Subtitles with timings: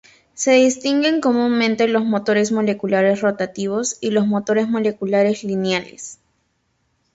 [0.33, 6.17] Se distinguen comúnmente los motores moleculares rotativos y los motores moleculares lineales.